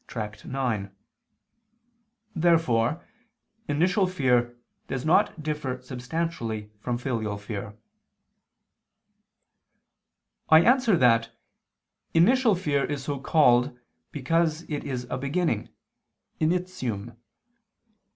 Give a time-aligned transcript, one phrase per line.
[0.07, 0.45] Tract.
[0.51, 0.89] ix).
[2.35, 3.05] Therefore
[3.67, 7.77] initial fear does not differ substantially from filial fear.
[10.49, 11.29] I answer that,
[12.15, 13.77] Initial fear is so called
[14.11, 15.69] because it is a beginning
[16.39, 17.15] (initium).